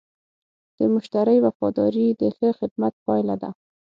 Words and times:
د 0.77 0.79
مشتری 0.93 1.37
وفاداري 1.45 2.07
د 2.21 2.21
ښه 2.35 2.49
خدمت 2.59 2.93
پایله 3.05 3.35
ده. 3.41 3.49